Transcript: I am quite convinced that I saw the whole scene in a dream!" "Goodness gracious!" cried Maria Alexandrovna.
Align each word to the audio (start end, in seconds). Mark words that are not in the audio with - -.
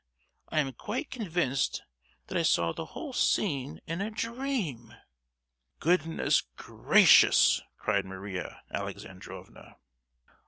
I 0.49 0.59
am 0.61 0.73
quite 0.73 1.11
convinced 1.11 1.83
that 2.25 2.35
I 2.39 2.41
saw 2.41 2.71
the 2.73 2.85
whole 2.97 3.13
scene 3.13 3.81
in 3.85 4.01
a 4.01 4.09
dream!" 4.09 4.95
"Goodness 5.79 6.41
gracious!" 6.57 7.61
cried 7.77 8.05
Maria 8.05 8.63
Alexandrovna. 8.71 9.75